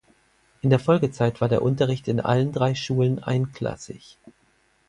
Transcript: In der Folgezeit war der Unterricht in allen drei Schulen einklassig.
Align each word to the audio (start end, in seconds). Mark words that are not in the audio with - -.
In 0.63 0.71
der 0.71 0.79
Folgezeit 0.79 1.41
war 1.41 1.47
der 1.47 1.61
Unterricht 1.61 2.07
in 2.07 2.19
allen 2.19 2.51
drei 2.51 2.73
Schulen 2.73 3.21
einklassig. 3.23 4.17